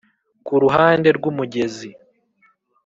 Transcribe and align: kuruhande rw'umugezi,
kuruhande 0.45 1.09
rw'umugezi, 1.17 1.89